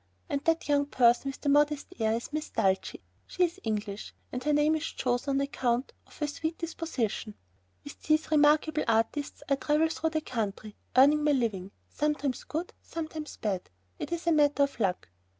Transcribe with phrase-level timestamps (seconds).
[0.29, 3.03] And that young person with, the modest air is Miss Dulcie.
[3.27, 7.35] She is English, and her name is chosen on account of her sweet disposition.
[7.83, 13.37] With these remarkable artistes I travel through the country, earning my living, sometimes good, sometimes
[13.37, 13.69] bad,...
[13.99, 15.07] it is a matter of luck!